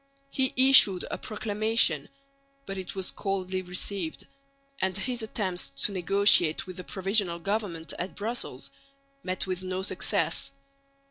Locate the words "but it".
2.65-2.95